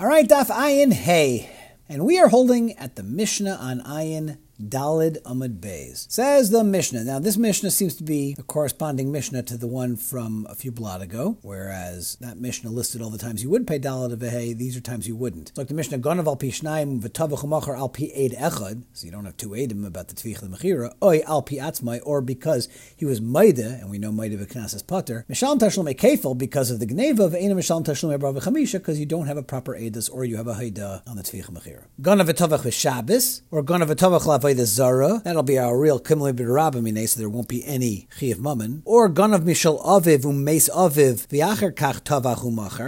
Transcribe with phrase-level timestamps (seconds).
[0.00, 1.50] All right, Daf Ayin Hey.
[1.86, 6.10] And we are holding at the Mishnah on Ayin Dalid Amud Beis.
[6.10, 7.04] Says the Mishnah.
[7.04, 10.70] Now, this Mishnah seems to be a corresponding Mishnah to the one from a few
[10.70, 14.76] blot ago, whereas that Mishnah listed all the times you would pay Dalid Vehe, these
[14.76, 15.50] are times you wouldn't.
[15.50, 19.24] It's like the Mishnah, Gonav al pi shnaim al pi eid echad, so you don't
[19.24, 23.20] have two edim about the tvich mechira, oi al pi atzmai, or because he was
[23.20, 27.54] maida, and we know maida v'knasis potter, mishal tashlum kefil because of the gneva, v'ena
[27.54, 30.54] mishal tashlum ebrav v'chamisha, because you don't have a proper edus, or you have a
[30.54, 31.84] haida on the tvich mechira.
[32.02, 35.20] Gonav v'tavach v'shabis, or Gonav v'tavach the Zara.
[35.24, 38.82] That'll be our real Kimli B'Rabamine, so there won't be any Chiv Mammon.
[38.84, 42.40] Or Ganav Mishal Aviv Umes Aviv V'acher Kach Tavach.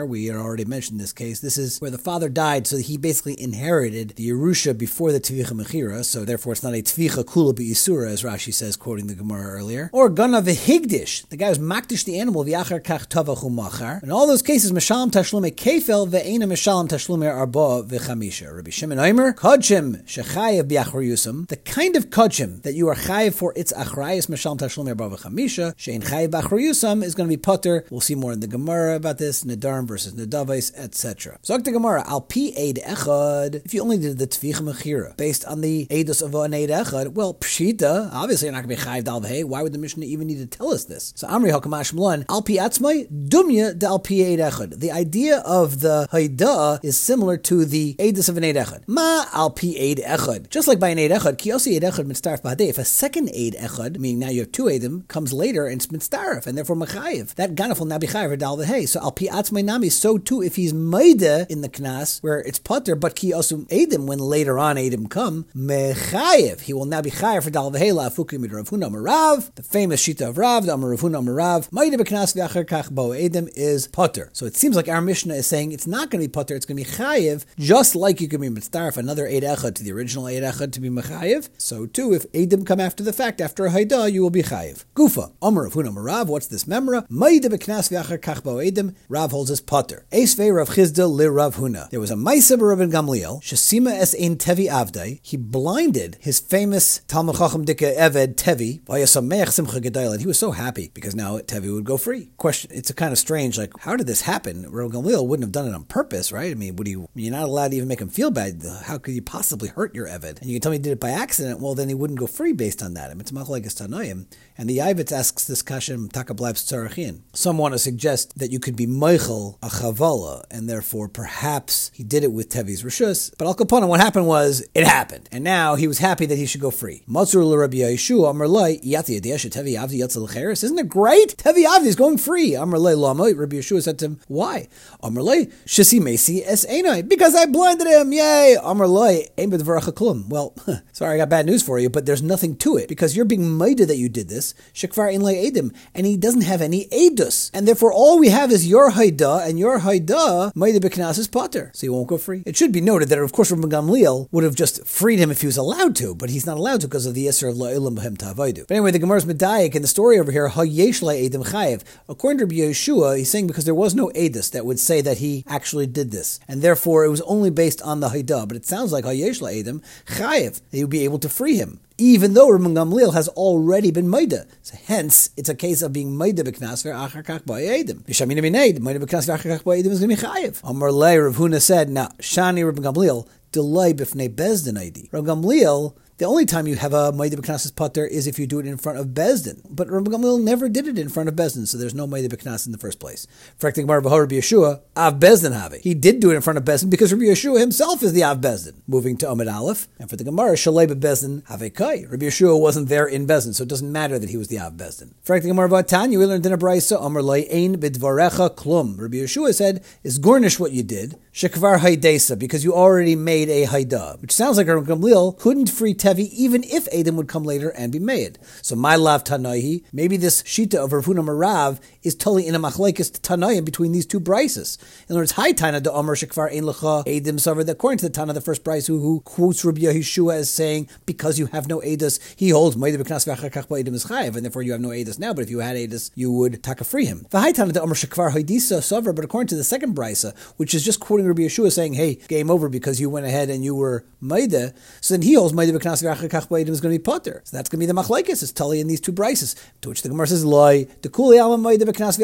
[0.08, 1.40] We had already mentioned this case.
[1.40, 5.52] This is where the father died, so he basically inherited the Yerusha before the Tvicha
[5.52, 9.52] Mechira, so therefore it's not a Tvicha Kula B'Isura, as Rashi says, quoting the Gemara
[9.52, 9.90] earlier.
[9.92, 14.00] Or Ganav Higdish, the guy was Makdish the animal V'acher Kach Tavach Umachar.
[14.02, 18.54] In all those cases, Mishalim Tashlume Kefel Ve'ena Mishalim Tashlume Arba V'Chamisha.
[18.54, 23.52] Rabbi Shimon Omer, Kodshim Shechayev B'Achruyusam the kind of kodshim that you are chayiv for
[23.54, 27.84] its achrayis mashal tashlum erbav chamisha shein chayiv b'achrayusam is going to be putter.
[27.90, 31.38] We'll see more in the Gemara about this nedarim versus nedavais, etc.
[31.42, 33.66] So the Gemara al pi eid echad.
[33.66, 37.08] If you only did the tvicha mechira based on the edus of an eid echad,
[37.08, 38.08] well pshita.
[38.14, 40.46] Obviously, you're not going to be chayiv dal Why would the Mishnah even need to
[40.46, 41.12] tell us this?
[41.16, 44.80] So Amri hakamash mlan al pi atzmai dumya de al pi eid echad.
[44.80, 48.84] The idea of the haida is similar to the edus of an eid echad.
[48.86, 50.48] Ma al pi eid echad.
[50.48, 52.68] Just like by an eid echad, Ba'adeh.
[52.68, 55.88] If a second Eid Echad, meaning now you have two Eidim, comes later and it's
[55.88, 58.86] Mitzdarf, and therefore Machayev, that Ganaf will now be Chayev Dal Hey.
[58.86, 62.58] So Al Pi Atzmai Nami, so too if he's Maida in the Knas, where it's
[62.58, 67.10] Putter, but Ki Osum Eidim, when later on Eidim come, Mechayev, he will now be
[67.10, 70.74] Chayev for Dal Hey, La Fukim Rav Huna Marav, the famous Shita of Rav, the
[70.74, 74.30] Amar Rav Huna Marav, Maida Beknas V'acher Kach Bo Eidim is Putter.
[74.32, 76.66] So it seems like our Mishnah is saying it's not going to be Putter, it's
[76.66, 79.92] going to be Chayev, just like you can be Mitzdarf, another Eid Echad to the
[79.92, 80.88] original Eid Echad to be
[81.22, 81.48] Mechayev.
[81.58, 84.84] So too, if Edim come after the fact, after a Haida, you will be Chayiv.
[84.94, 87.06] Gufa, Omer of Hunam Rav, what's this memra?
[87.08, 90.04] Maida beknas v'achar kachbo Edim, Rav holds his potter.
[90.12, 91.90] Esvei Rav Chisda li Rav Huna.
[91.90, 95.20] There was a Maisa Rabban Gamliel, Shasima es ein Tevi Avdai.
[95.22, 100.38] He blinded his famous Talmud Chacham Dika Eved Tevi, Vayasameach Simcha Gedayel, and he was
[100.38, 102.30] so happy because now Tevi would go free.
[102.36, 104.64] Question, it's a kind of strange, like, how did this happen?
[104.64, 106.50] Rabban Gamliel wouldn't have done it on purpose, right?
[106.50, 108.62] I mean, would he, you're not allowed to even make him feel bad.
[108.84, 110.40] How could you possibly hurt your Eved?
[110.40, 112.26] And you can tell me he did it by accident, well, then he wouldn't go
[112.26, 113.10] free based on that.
[113.10, 117.20] And the Yavitz asks this kashem takablabs tzarachin.
[117.32, 122.04] Some want to suggest that you could be meichel a chavala, and therefore perhaps he
[122.04, 123.32] did it with Tevi's rishus.
[123.38, 126.46] But al kaponim, what happened was it happened, and now he was happy that he
[126.46, 127.02] should go free.
[127.08, 131.36] Matzur l'Rabbi Yeshua Amar Loi yati Tevi Avdi Yatzel Isn't it great?
[131.36, 132.54] Tevi Avdi is going free.
[132.54, 133.32] Amar Loi Lama.
[133.32, 134.68] Rabbi Yeshua said to him, "Why?"
[135.02, 138.12] Amar Loi Shisi Mesi Es Enai because I blinded him.
[138.12, 138.56] Yay!
[138.62, 140.54] Amar Loi Well,
[141.02, 143.58] sorry, I got bad news for you, but there's nothing to it because you're being
[143.58, 147.66] maida that you did this, shekvar in edim, and he doesn't have any edus, and
[147.66, 151.80] therefore all we have is your haida, and your haida maida beknas is potter, so
[151.80, 152.44] he won't go free.
[152.46, 155.40] It should be noted that of course Rabbi Gamliel would have just freed him if
[155.40, 157.96] he was allowed to, but he's not allowed to because of the yisr of la'ilim
[157.96, 158.68] b'hem ta'avaydu.
[158.68, 161.82] But anyway, the Gemara's medayik in the story over here, hayesh edim chayev.
[162.08, 165.18] According to Rabbi Yeshua, he's saying because there was no edus that would say that
[165.18, 168.46] he actually did this, and therefore it was only based on the haida.
[168.46, 170.60] But it sounds like hayesh edim chayev.
[170.70, 174.46] He would be able to free him even though Rabban Gamliel has already been Maida.
[174.62, 178.02] So hence, it's a case of being Maida b'knas ve'achar kach ba'edim.
[178.02, 180.60] Vishamina b'neid, Maida b'knas ve'achar kach ba'edim is going to be chayiv.
[180.64, 185.10] Amar lei, Rav Huna said, now, Shani Rabban Gamliel, delay b'fnei bezdin aidi.
[185.10, 188.60] Rabban Gamliel the only time you have a Maida B'Knas Pater is if you do
[188.60, 189.60] it in front of Bezdin.
[189.68, 192.64] But Rabbi Gamliel never did it in front of Bezdin, so there's no Maida B'Knas
[192.64, 193.26] in the first place.
[193.58, 196.90] Frekting Bar Rabbi Yeshua, Av Bezdin have He did do it in front of Bezdin
[196.90, 198.74] because Rabbi Yeshua himself is the Av Bezdin.
[198.86, 202.04] Moving to Amid Aleph, and for the Gemara, Shalei Bezdin Have Kai.
[202.08, 204.74] Rabbi Yeshua wasn't there in Bezdin, so it doesn't matter that he was the Av
[204.74, 205.14] Bezdin.
[205.22, 208.96] Frekting Gemara Vatanya, we learned in a Braisa, Amar Lei Ein Bidvarecha Klum.
[208.96, 213.64] Rabbi Yeshua said, is garnish what you did, Shekvar Haidesa, because you already made a
[213.64, 217.70] Haida, which sounds like Rabbi Gamliel couldn't free Tevi even if Adam would come later
[217.70, 218.38] and be made.
[218.62, 222.60] So my lav Tanaihi, maybe this Shita of Rav Huna Marav is totally in a
[222.60, 224.78] machlekes Tanaim between these two brises.
[225.08, 228.12] In other words, Hi Tana de Omer Shekvar Ein Lecha Edim Savar, according to the
[228.12, 231.80] Tana, the first brise who, who quotes Rabbi Yeshua as saying, because you have no
[231.80, 235.18] Edus, he holds Maida Beknas Vachakach Edim is Chayev, and therefore you have no Edus
[235.18, 237.26] now, but if you had Edus, you would taka free him.
[237.30, 240.74] The Hi Tana de Omer Shekvar Haidisa Savar, but according to the second brisa, which
[240.74, 243.74] is just quoting Rabbi Yeshua saying, hey, game over because you went ahead and you
[243.74, 247.42] were Maida, so then he holds Maida Beknas Is going to be potter.
[247.44, 248.42] So that's going to be the machlekes.
[248.42, 249.54] It's Tully in these two brises.
[249.82, 252.18] To which the Gemara says, "Loi the kuli alma is going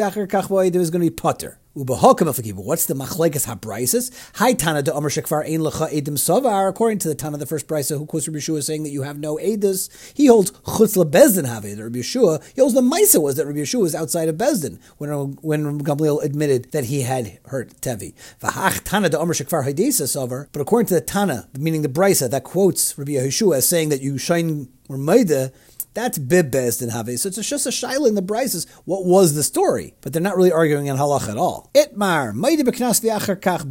[0.75, 4.11] to be potter." What's the machlekes habraises?
[4.35, 6.67] Hi Tana de Omer Shekvar Ein Lecha Edim Savar.
[6.67, 9.17] According to the Tana, the first brisa who quotes Rabbi Yeshua saying that you have
[9.17, 11.79] no edus, he holds chutz lebezdin have it.
[11.79, 15.09] Rabbi Yeshua, he holds the Maisa was that Rabbi Yeshua was outside of Bezdin when
[15.41, 18.13] when Gamliel admitted that he had hurt Tevi.
[18.41, 20.49] V'hach Tana de Omer Shekvar Haidesa Savar.
[20.51, 24.01] But according to the Tana, meaning the brisa that quotes Rabbi Yeshua as saying that
[24.01, 25.53] you shine or maida
[25.99, 27.09] that's bibbes and have.
[27.19, 28.69] So it's just a shaila in the brises.
[28.85, 29.95] What was the story?
[30.01, 31.69] But they're not really arguing in halach at all.
[31.73, 32.33] Itmar,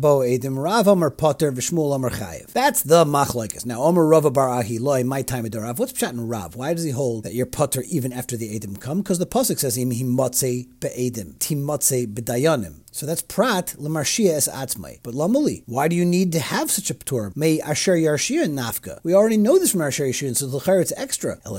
[0.01, 2.09] bo edim, Rav Omer Potter v'shmuel Omer.
[2.53, 3.65] That's the machlokes.
[3.67, 5.79] Now, Omer Rava Bar Ahilai, my time of Rav.
[5.79, 6.57] What's pshat in Rav?
[6.57, 8.99] Why does he hold that you're Potter even after the edim come?
[8.99, 12.83] Because the pasuk says him he motze be'edim, timotze bedayanim.
[12.99, 14.99] So that's prat lemarshia es atzmai.
[15.05, 17.31] But lamali, why do you need to have such a ptur?
[17.37, 18.99] May asher yarshia nafka.
[19.05, 21.39] We already know this from asher yarshia, so the it's extra.
[21.45, 21.55] So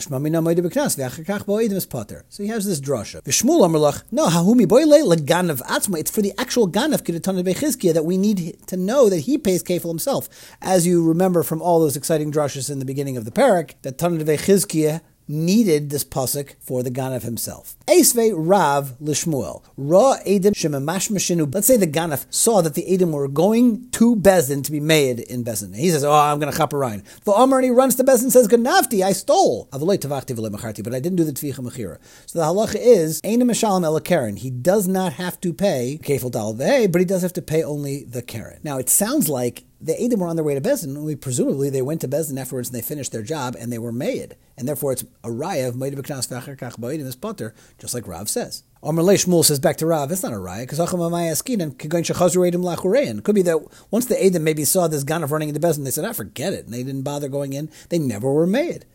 [2.44, 3.22] he has this drasha.
[3.22, 6.00] V'shmul amerlach, no hahumi boile leganav atzmai.
[6.00, 9.64] It's for the actual ganav kidatana bechizkia that we need to know that he pays
[9.64, 10.28] kefil himself.
[10.62, 13.98] As you remember from all those exciting drashas in the beginning of the parak, that
[13.98, 15.00] Tanah Bechizkia
[15.30, 17.78] needed this pasuk for the Ganav himself.
[17.88, 19.64] Esve Rav Lishmuel.
[19.78, 24.64] Ra Edim Shemamash Let's say the Ganav saw that the Edim were going to Bezin
[24.64, 25.76] to be made in Bezin.
[25.76, 27.04] He says, Oh, I'm going to chop a rhyme.
[27.24, 29.70] The Omer he runs to Bezin and says, Ganavti, I stole.
[29.72, 32.00] But I didn't do the Tvicha Mechira.
[32.26, 34.36] So the halacha is, El Karen.
[34.38, 36.54] He does not have to pay Kefil Dal
[36.88, 38.60] but he does have to pay only the Karen.
[38.64, 41.04] Now it sounds like the Edim were on their way to Bezin.
[41.04, 43.92] We presumably they went to Bezin afterwards and they finished their job and they were
[43.92, 47.94] made, and therefore it's a raya of Meid B'Knas V'Acher Kach Ba'edim is Potter, just
[47.94, 48.64] like Rav says.
[48.84, 52.04] Amr Shmuel says back to Rav, it's not a raya because Acham Amayaskin and Kigoin
[52.04, 53.24] Shechazru Edim Lachurein.
[53.24, 53.60] Could be that
[53.92, 56.54] once the Edim maybe saw this Ganav running into Bezin, they said, "I ah, forget
[56.54, 57.70] it," and they didn't bother going in.
[57.90, 58.86] They never were made.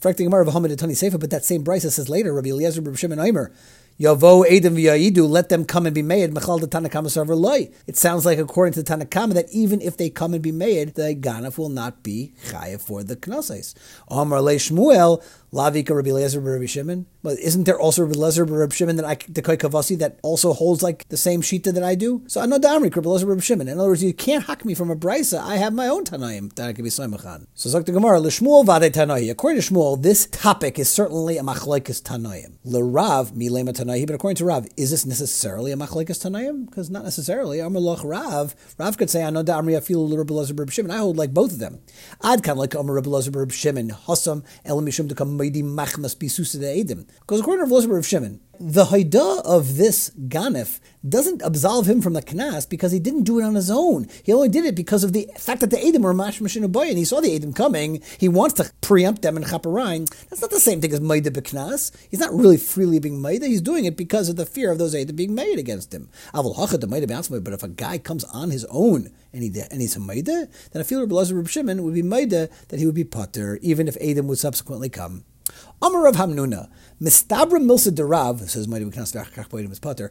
[0.00, 3.52] But that same Brisa says later, Rabbi Eliezer, Rabbi Shimon Aimer,
[4.00, 6.32] Yavo Edim v'yayidu, let them come and be made.
[6.32, 7.70] Mechal the Tanakama server loy.
[7.86, 10.94] It sounds like according to the Tanakama that even if they come and be made,
[10.94, 13.72] the ganaf will not be chayav for the knosais.
[14.08, 15.22] Amar le Shmuel
[15.54, 17.06] Lavika Rabbi Lezer Rabbi Shimon.
[17.22, 20.82] But isn't there also Rabbi Lezer Rabbi Shimon that I the Kavasi that also holds
[20.82, 22.24] like the same shita that I do?
[22.26, 23.68] So I know Damri Rabbi Lezer Rabbi Shimon.
[23.68, 25.38] In other words, you can't hack me from a brisa.
[25.38, 27.46] I have my own Tanaim that I can be Saimachan.
[27.54, 29.28] So Zok the Gemara Lishmuel Vade Tanai.
[29.28, 32.58] According to Shmuel, this topic is certainly a machlekes Tanaim.
[32.66, 34.06] Lerav Milema Tanai.
[34.06, 36.66] But according to Rav, is this necessarily a machlekes Tanaim?
[36.66, 37.58] Because not necessarily.
[37.58, 38.56] Amalach Rav.
[38.76, 40.90] Rav could say I know Damri Afil Rabbi Lezer Rabbi Shimon.
[40.90, 41.78] I hold like both of them.
[42.24, 43.90] Ad kan like Amar Rabbi Lezer Rabbi Shimon.
[43.90, 47.06] Hasam Elamishum to come machmas edim.
[47.20, 52.22] Because according to Rav Shimon, the Haida of this Ganef doesn't absolve him from the
[52.22, 54.06] Knas because he didn't do it on his own.
[54.22, 56.98] He only did it because of the fact that the Edom were Mash Boy and
[56.98, 58.00] he saw the Edom coming.
[58.18, 60.08] He wants to preempt them in Chaparine.
[60.28, 61.90] That's not the same thing as Maida Beknas.
[62.08, 63.46] He's not really freely being Maida.
[63.46, 66.08] He's doing it because of the fear of those Edom being made against him.
[66.32, 70.80] But if a guy comes on his own and, he, and he's a Maida, then
[70.80, 73.96] I feel Rabbi Reb Shimon would be Maida that he would be Potter even if
[74.00, 75.24] Edom would subsequently come.
[75.82, 76.68] Amar of Hamnuna,
[77.00, 80.10] Mistabra Milsa Derav, says Mighty is Potter,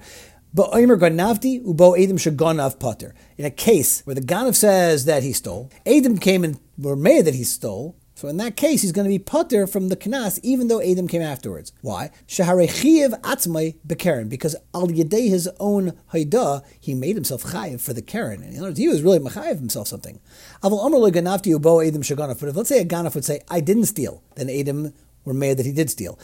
[0.54, 3.16] but Omer Ganavti Ubo Adam Shaganav Potter.
[3.38, 7.26] In a case where the Ganav says that he stole, Adam came and were made
[7.26, 10.40] that he stole, so in that case, he's going to be putter from the knas,
[10.44, 11.74] even though Adam came afterwards.
[11.82, 12.12] Why?
[12.28, 18.02] Shaharechiyev atzmai bekeren, because al yedei his own haida, he made himself chayiv for the
[18.02, 18.44] keren.
[18.44, 20.20] In other words, he was really machayiv himself something.
[20.62, 22.40] Avol amr ganavti ubo Adam shaganaf.
[22.40, 24.94] But if let's say a ganaf would say, I didn't steal, then Adam
[25.26, 26.20] were mad that he did steal.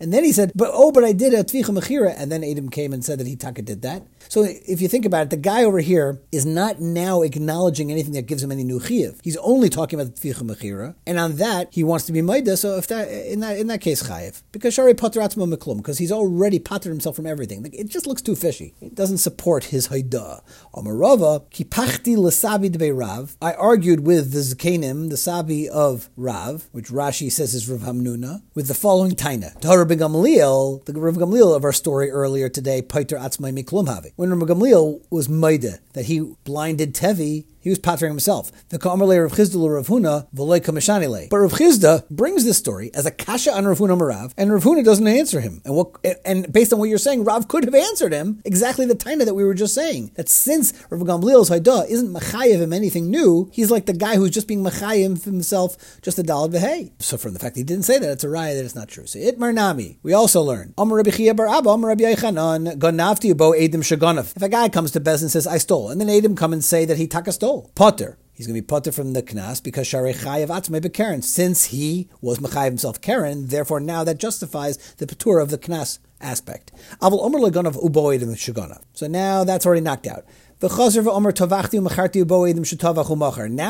[0.00, 2.14] And then he said, but oh, but I did a tvicha mechira.
[2.16, 4.02] And then Adam came and said that he taka did that.
[4.28, 8.14] So if you think about it, the guy over here is not now acknowledging anything
[8.14, 9.20] that gives him any new chiyuv.
[9.22, 12.56] He's only talking about the tvicha mechira, and on that he wants to be maida.
[12.56, 16.12] So if that in that in that case chayiv, because shari pater meklum, because he's
[16.12, 17.68] already patered himself from everything.
[17.72, 18.74] It just looks too fishy.
[18.80, 20.42] It doesn't support his haida.
[20.74, 23.36] Amarava kipachti lesabi debe Rav.
[23.40, 28.42] I argued with the zkenim, the sabi of Rav, which Rashi says is Rav Hamnuna,
[28.54, 29.58] with the following taina.
[29.60, 34.12] To Rabbi Gamliel, the Rav Gamliel of our story earlier today, Paiter Atzmai Miklum Havi.
[34.16, 38.52] When Gamliel was Maida, that he blinded Tevi he was pattering himself.
[38.68, 41.28] The Ka'amalei Rav Chisda Rav Huna v'loy kameshanile.
[41.28, 44.62] But Rav Chisda brings this story as a kasha on Rav Huna Marav, and Rav
[44.62, 45.62] Huna doesn't answer him.
[45.64, 45.96] And what?
[46.24, 49.34] And based on what you're saying, Rav could have answered him exactly the taina that
[49.34, 50.12] we were just saying.
[50.14, 54.30] That since Rav Gamliel's Haidah isn't machayev him anything new, he's like the guy who's
[54.30, 56.92] just being machayev himself just a dalad v'hei.
[57.00, 59.08] So from the fact he didn't say that, it's a raya that it's not true.
[59.08, 59.98] So itmar nami.
[60.04, 60.72] We also learn.
[60.78, 64.36] Amar Rabbi Chia bar Abba, Amar Rabbi Yechanan, bo Edim Shagonov.
[64.36, 66.64] If a guy comes to Bez and says, I stole, and then Edim come and
[66.64, 68.18] say that he taka stole, Potter.
[68.32, 71.22] He's going to be potter from the knas because Sharei Chayav Atzmei Karen.
[71.22, 75.98] Since he was Mechayiv himself Karen, therefore now that justifies the patur of the knas
[76.20, 76.70] aspect.
[77.00, 78.82] Aval omer legonav uboid and shagona.
[78.92, 80.26] So now that's already knocked out.
[80.58, 80.68] Now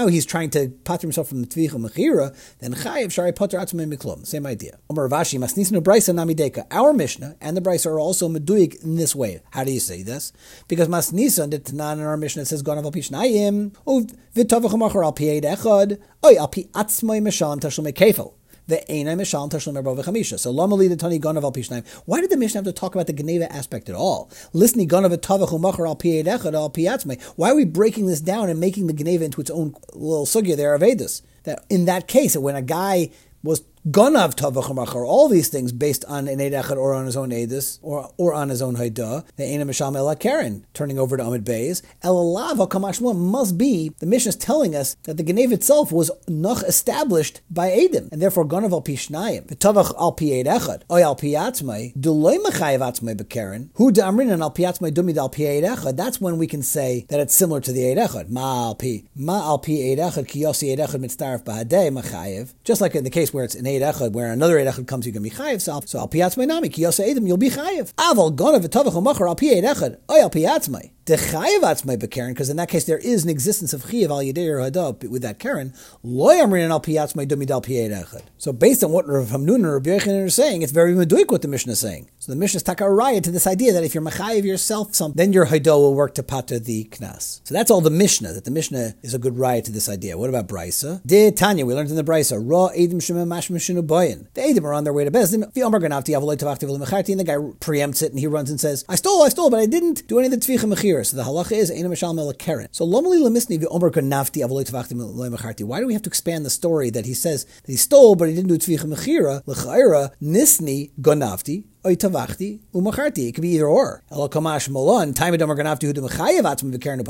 [0.07, 2.33] he's trying to pater himself from the tvicha mechira.
[2.61, 4.25] Then chayiv shari pater atzmei miklum.
[4.25, 4.79] Same idea.
[4.89, 6.65] Omer Rav Ashi masnisnu brisa namideka.
[6.71, 9.41] Our Mishnah and the brisa are also meduik in this way.
[9.51, 10.33] How do you say this?
[10.69, 15.13] Because masnisa the Tanan in our Mishnah says ganav al pishnayim uv v'tavachum achar al
[15.13, 18.36] pied echad oy al pi atzmei meshan tashlum kefel.
[18.69, 20.39] The Einai Mishal Tashlim Erbo V'chamisha.
[20.39, 21.87] So Lomali the Tani Ganav Al Pishnaim.
[22.05, 24.29] Why did the Mishnah have to talk about the Geneva aspect at all?
[24.53, 27.23] Listening Ganav Tavachu Machar Al Piedechad Al Piatzmei.
[27.37, 30.57] Why are we breaking this down and making the Geneva into its own little sugya
[30.57, 31.23] there of Edus?
[31.45, 33.11] That in that case, when a guy
[33.45, 37.79] was Ganav Tavachamacher, all these things based on an Eid or on his own Edis
[37.83, 41.45] or, or on his own Haida, the Eina Misham Ela Karen, turning over to Amid
[41.45, 41.83] Beis.
[42.03, 46.65] Elalav Kamashmua must be, the Mishnah is telling us that the Genev itself was noch
[46.65, 51.15] established by Edim, and therefore Ganav al Pishnayim, Tavach al Pi Eid Echad, Oy al
[51.15, 56.39] Piatzmai, Duloy Mechayev Atzmai Bekaren, Hu and al Piatzmai Dumid al Pi Eid that's when
[56.39, 58.31] we can say that it's similar to the Eid.
[58.31, 62.81] Ma al Pi, Ma al Pi Eid Echad, Ki Yosi Eid Echad Bahadei Mechayev, just
[62.81, 65.13] like in the case where it's an Eid Echad, where another Eid Echad comes, you
[65.13, 65.61] can be chayiv.
[65.61, 67.93] So, al piyatzmai nami ki yasa edim, you'll be chayiv.
[67.95, 70.91] Aval gonav v'tavach u'machar al piyed Echad, oy al piyatzmai.
[71.07, 74.19] The chayiv atzmai bekaren, because in that case there is an existence of chayiv al
[74.19, 75.73] yedei or hadav with that karen.
[76.03, 78.23] Loy al piyatzmai dumid al piyed.
[78.39, 81.43] So based on what Rav Hamnun and Rabbi Yochanan are saying, it's very meduik what
[81.43, 82.11] the Mishnah is saying.
[82.19, 85.13] So the Mishnah is taka raya to this idea that if you're machayiv yourself, some,
[85.13, 87.41] then your haidah will work to pata the knas.
[87.45, 88.33] So that's all the Mishnah.
[88.33, 90.19] That the Mishnah is a good raya to this idea.
[90.19, 91.07] What about brisa?
[91.07, 92.37] De Tanya, we learned in the brisa.
[92.37, 94.27] Ra edim shema mash boyin.
[94.35, 95.53] The edim are on their way to Bezdin.
[95.53, 98.85] The Omer Ganavti Avaloi Tavachti and the guy preempts it and he runs and says,
[98.89, 100.67] I stole, I stole, but I didn't do any of the Tvicha
[101.05, 102.69] So the halacha is Eina Mishal Melakeren.
[102.71, 105.65] So Lomali Lemisni V'Omer Ganavti V'Lemecharti.
[105.65, 108.29] Why do we have to expand the story that he says that he stole, but
[108.29, 109.43] he didn't do Tvicha Mechira?
[109.47, 114.03] L'chaira Nisni Ganavti it could be either or.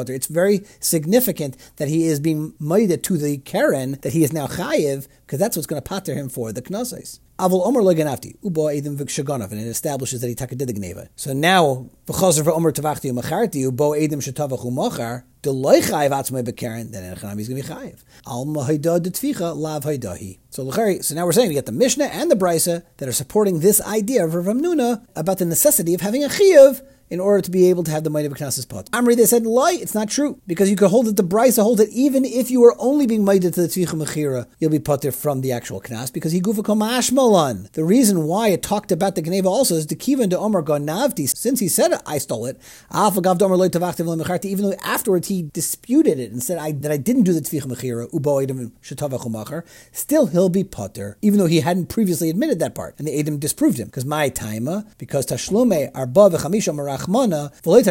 [0.08, 4.46] It's very significant that he is being made to the Karen, that he is now
[4.46, 7.20] chayiv, because that's what's going to pater him for the knases.
[7.38, 11.08] Avol Omer Loganafti, Ubo Edim Vikshagonov, and it establishes that he taka did the Gneva.
[11.16, 17.14] So now, V'chozer Omer Tavachti Umacharti, Ubo Edim Shetavach Umachar, Deloy Chayiv Atzmei Bekaren, then
[17.14, 18.02] Echanami is going to be Chayiv.
[18.26, 20.38] Al Mahayda Detvicha, Lav Haydahi.
[20.50, 23.60] So so now we're saying we get the Mishnah and the Brisa that are supporting
[23.60, 27.50] this idea of Rav Nuna about the necessity of having a Chayiv in order to
[27.50, 28.90] be able to have the might of a knas's pot.
[28.90, 30.40] Amri, they said, lie, it's not true.
[30.46, 33.24] Because you could hold it, the Brisa hold it, even if you are only being
[33.24, 36.40] mighted to the Tzvicha Mechira, you'll be put there from the actual knas, because he
[36.40, 37.70] gufa ashmalan.
[37.72, 41.28] The reason why it talked about the Geneva also is the Kiva to Omar Gonavti,
[41.28, 42.60] since he said I stole it,
[44.44, 47.66] even though afterwards he disputed it and said I, that I didn't do the Tzvicha
[47.66, 52.94] Mechira, still he'll be putter, even though he hadn't previously admitted that part.
[52.98, 57.84] And the Adam disproved him, because my taima, because Tashlume, Arba, V'chamisha, Rachmana, v'loy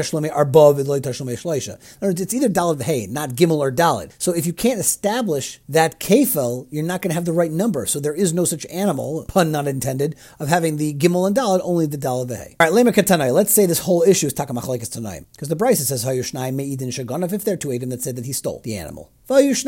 [2.02, 4.12] words, it's either dalad hey, not gimel or dalad.
[4.18, 7.86] So if you can't establish that kefel, you're not going to have the right number.
[7.86, 11.62] So there is no such animal, pun not intended, of having the gimel and dalad,
[11.64, 12.56] only the dalad v'hei.
[12.60, 13.34] All right, lema katanai.
[13.34, 17.34] Let's say this whole issue is takamachlekes tonight, because the Brisa says hayushnai meidin shaganov
[17.34, 19.12] if there are two edim that said that he stole the animal.
[19.28, 19.66] And there's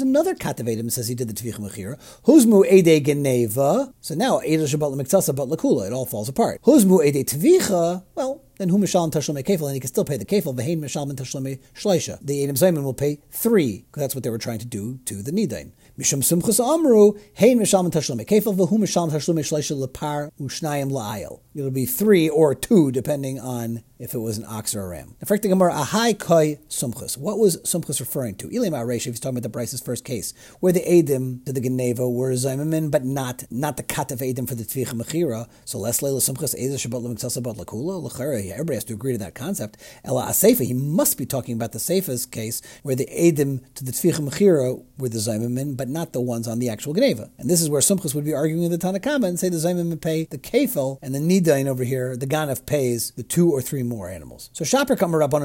[0.00, 1.98] another katavedim says he did the tvich mechira.
[2.24, 3.92] Huzmu ede geneva.
[4.00, 5.88] So now ede shabbat lemiktasa but lakula.
[5.88, 6.62] It all falls apart.
[6.62, 8.02] Huzmu ede tvicha.
[8.14, 10.54] Well, then who mishal tashlome kefil, and he can still pay the kefil.
[10.56, 12.18] Vehein mishal tashlome shleisha.
[12.22, 15.22] The edim zayman will pay three because that's what they were trying to do to
[15.22, 15.72] the nidain.
[15.98, 21.41] Mishum Simchus Amru, Hein Misham Tashlum Kefil, Vahu Misham Tashlum Shleisha Lepar Ushnayim La'ayel.
[21.54, 25.14] It'll be three or two, depending on if it was an ox or a ram.
[25.20, 27.16] In fact, the Gemara, Ahai Koi Sumchus.
[27.16, 28.48] What was Sumchus referring to?
[28.48, 31.60] Ilim Aresh, if he's talking about the brisa's first case, where the Edim to the
[31.60, 35.48] Geneva were Zaymamin, but not not the Kat of Edim for the Tvich Mechira.
[35.64, 39.18] So less Leila Sumchus, Eza Shabbat Lemik Sabat Lakula, Lachara, everybody has to agree to
[39.18, 39.76] that concept.
[40.04, 43.92] Ela Asefa, he must be talking about the Seifa's case, where the Edim to the
[43.92, 47.30] Tvich Mechira were the Zaymamin, but not the ones on the actual Geneva.
[47.38, 50.00] And this is where Sumchus would be arguing with the Tanakama and say the Zaymamin
[50.00, 53.82] pay the Kefil, and the Nidain over here, the Ganef pays the two or three
[53.82, 54.50] more animals.
[54.52, 55.20] So Shaper Kamar.
[55.22, 55.38] That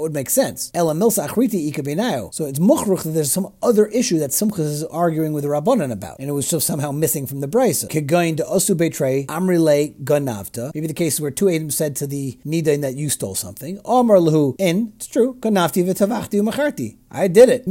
[0.00, 0.70] would make sense.
[0.74, 2.34] Ela Milsa Achriti.
[2.34, 5.92] So it's Muchruch that there's some other issue that Sumchus is arguing with the Rabbanon
[5.92, 7.88] about, and it was somehow missing from the Brisa.
[7.88, 10.72] Kegain to Osu Betrei Amrile Ganavta.
[10.74, 13.80] Maybe the cases where two Adam said to the Nidain that you stole something.
[13.84, 16.96] Omar Lahu in, it's true, Ganavti V'Tavachti Umacharti.
[17.14, 17.64] I did it.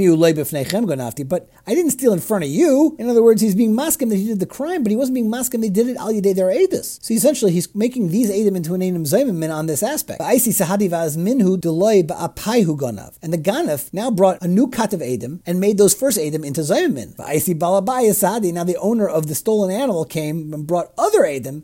[1.29, 2.95] But I didn't steal in front of you.
[2.97, 5.29] In other words, he's being maskim that he did the crime, but he wasn't being
[5.29, 7.03] maskim they did it al yedei their edus.
[7.03, 10.21] So essentially, he's making these edim into an edim zaymin on this aspect.
[10.21, 10.51] I see.
[10.63, 10.69] And
[13.33, 16.61] the ganaf now brought a new cut of edim and made those first edim into
[16.61, 17.19] zaymin.
[17.19, 17.53] I see.
[17.53, 21.63] Now the owner of the stolen animal came and brought other edim.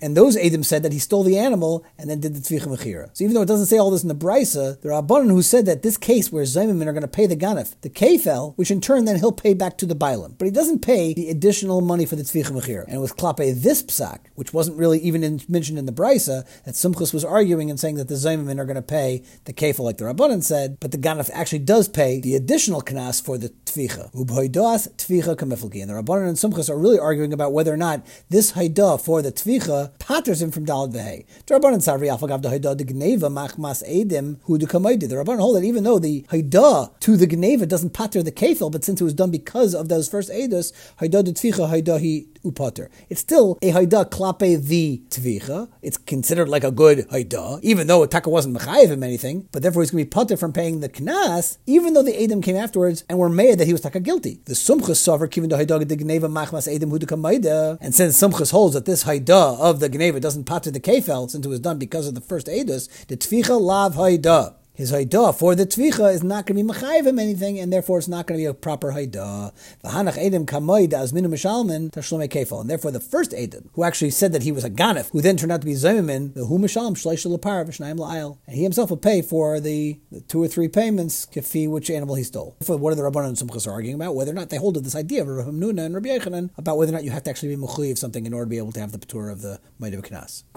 [0.00, 3.10] And those edim said that he stole the animal and then did the tvicha mechira.
[3.12, 5.42] So even though it doesn't say all this in the brisa, there are abundant who
[5.42, 8.70] said that this case where zaymin are going to pay the Ganef, the kefel, which
[8.70, 10.36] in turn then he'll pay back to the bailam.
[10.38, 12.84] But he doesn't pay the additional money for the tvicha mechira.
[12.88, 16.74] And with klape this psak, which wasn't really even in, mentioned in the brisa, that
[16.74, 19.98] Simchus was arguing and saying that the zaymin are going to pay the kefel like
[19.98, 24.12] the rabbanon said, but the Ganef actually does pay the additional knas for the tvicha.
[24.12, 25.80] Ubhoidas tvicha kamiflki.
[25.80, 29.22] And the rabbanon and Simchus are really arguing about whether or not this haida for
[29.22, 31.26] the tvicha patters him from dalad vehe.
[31.46, 35.83] The rabbanon savri afagav the haida the gneva machmas edim The rabbanon hold that even
[35.84, 39.30] though the haida to the gneva doesn't pater the kefil, but since it was done
[39.30, 42.88] because of those first edus, haida de tvicha haida he upater.
[43.08, 45.68] It's still a haida klape the tvicha.
[45.82, 49.82] It's considered like a good haida, even though Taka wasn't mechayiv him anything, but therefore
[49.82, 53.04] he's going to be pater from paying the knas, even though the edim came afterwards
[53.08, 54.40] and were made that he was Taka guilty.
[54.44, 58.50] The sumchus suffer given the haida de gneva machmas edim hu de and since sumchus
[58.50, 61.78] holds that this haida of the gneva doesn't pater the kefil since it was done
[61.78, 66.24] because of the first edus, the tvicha lav haida his haidah for the tvicha is
[66.24, 68.52] not going to be mechayiv him anything, and therefore it's not going to be a
[68.52, 69.52] proper haidah.
[69.84, 74.32] V'hanach edim kamoid as minu mishalmin kefal, and therefore the first edim, who actually said
[74.32, 76.96] that he was a ganef, who then turned out to be zaymin, the hu mishalm
[76.96, 80.68] shleish lepar v'shnayim la'ayil, and he himself will pay for the, the, two or three
[80.68, 82.56] payments kefi which animal he stole.
[82.62, 84.80] For what are the rabbanon and sumchas arguing about whether or not they hold to
[84.80, 87.30] this idea of Rav Nuna and Rabbi Yechanan about whether or not you have to
[87.30, 89.60] actually be mechayiv something in order to be able to have the patur of the
[89.78, 90.04] might of.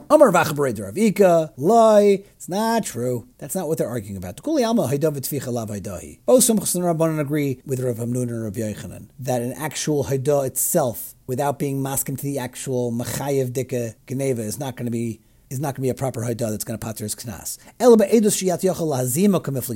[0.09, 2.24] Amar v'achabarei Rav Ika, lie.
[2.36, 3.27] It's not true.
[3.38, 4.41] That's not what they're arguing about.
[4.43, 10.47] Both Sumchas and Rabbanan agree with Rav Hamnun and Rav Yochanan that an actual Haidah
[10.47, 15.19] itself, without being masking to the actual Machayev Dika Geneva, is not going to be
[15.49, 17.57] is not going to be a proper haidah that's going to pater his knas.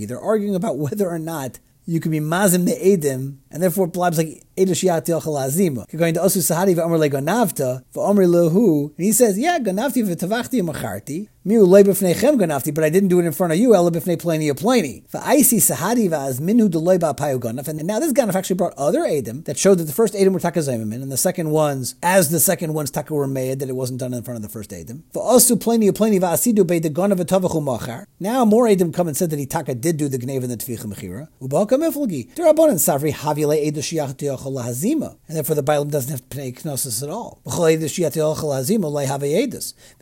[0.07, 4.17] They're arguing about whether or not you can be mazim the edim, and therefore blabs
[4.17, 4.43] like.
[4.61, 10.03] You're going to osu sahadi v'omer le gonavta v'omer lehu, and he says, yeah, gonavti
[10.03, 11.27] v'tavachti macharti.
[11.43, 13.73] Miu le b'fnechem gonavti, but I didn't do it in front of you.
[13.73, 15.03] Ela b'fnei pleni pleni.
[15.09, 17.67] V'aisi sahadi v'az minu deloy ba'payu gonaf.
[17.67, 20.39] And now this ganaf actually brought other edim that showed that the first edim were
[20.39, 23.99] takazayimim, and the second ones, as the second ones taka were made, that it wasn't
[23.99, 25.01] done in front of the first edim.
[25.13, 28.05] V'osu pleni pleni v'asidu be the gonav v'tavachu machar.
[28.19, 30.57] Now more edim come and said that he taka did do the gnev and the
[30.57, 31.27] tvicha mechira.
[31.41, 32.35] Ubal kamiflgi.
[32.35, 34.13] Derabonin savri havile edushiach
[34.55, 37.41] hazima, and therefore the Bible doesn't have to pay knossos at all.
[37.45, 37.51] The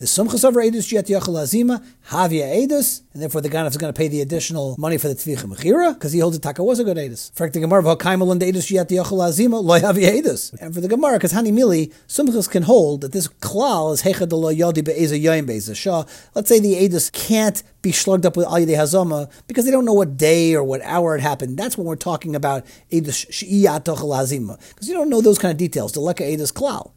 [0.06, 4.22] sumchas over edus hazima havia edus, and therefore the ganef is going to pay the
[4.22, 7.32] additional money for the tvicha mechira because he holds the taka was a good edus.
[7.36, 11.34] For the Gemara, v'kaimal and edus hazima loy havia edus, and for the Gemara, because
[11.34, 16.06] hani mili sumchas can hold that this klal is hechad lo yodi be'eza yoyim shah.
[16.36, 19.94] Let's say the edus can't be slugged up with al hazama because they don't know
[19.94, 21.58] what day or what hour it happened.
[21.58, 25.94] That's when we're talking about hazima because you don't know those kind of details.
[25.94, 26.92] Klal.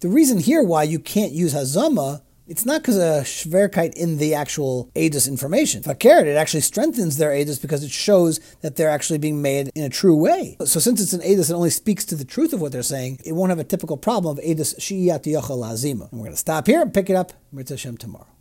[0.00, 4.34] The reason here why you can't use hazama it's not because of shverkeit in the
[4.34, 5.82] actual Adis information.
[5.82, 9.84] Fakert, it actually strengthens their Adis because it shows that they're actually being made in
[9.84, 10.56] a true way.
[10.64, 13.20] So since it's an Adis that only speaks to the truth of what they're saying,
[13.24, 16.10] it won't have a typical problem of Adis Shi'iyat Yochel Lazima.
[16.10, 18.33] And we're going to stop here and pick it up Mitzvah tomorrow.